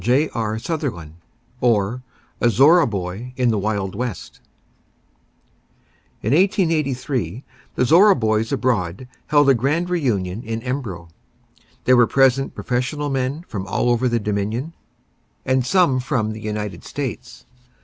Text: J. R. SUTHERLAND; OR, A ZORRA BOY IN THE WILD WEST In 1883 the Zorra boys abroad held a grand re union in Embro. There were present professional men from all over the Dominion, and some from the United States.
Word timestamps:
J. 0.01 0.29
R. 0.29 0.57
SUTHERLAND; 0.57 1.13
OR, 1.61 2.01
A 2.41 2.49
ZORRA 2.49 2.87
BOY 2.87 3.33
IN 3.37 3.49
THE 3.49 3.59
WILD 3.59 3.93
WEST 3.93 4.39
In 6.23 6.33
1883 6.33 7.43
the 7.75 7.85
Zorra 7.85 8.15
boys 8.15 8.51
abroad 8.51 9.07
held 9.27 9.47
a 9.47 9.53
grand 9.53 9.91
re 9.91 10.01
union 10.01 10.41
in 10.41 10.59
Embro. 10.63 11.09
There 11.85 11.95
were 11.97 12.07
present 12.07 12.55
professional 12.55 13.11
men 13.11 13.45
from 13.47 13.67
all 13.67 13.91
over 13.91 14.09
the 14.09 14.19
Dominion, 14.19 14.73
and 15.45 15.63
some 15.63 15.99
from 15.99 16.31
the 16.31 16.41
United 16.41 16.83
States. 16.83 17.45